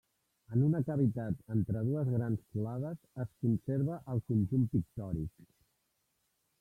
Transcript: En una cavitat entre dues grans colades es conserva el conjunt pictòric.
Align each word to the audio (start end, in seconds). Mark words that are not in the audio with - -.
En 0.55 0.61
una 0.67 0.79
cavitat 0.85 1.43
entre 1.55 1.83
dues 1.89 2.09
grans 2.13 2.41
colades 2.55 3.05
es 3.25 3.35
conserva 3.45 4.01
el 4.15 4.25
conjunt 4.33 4.67
pictòric. 4.73 5.47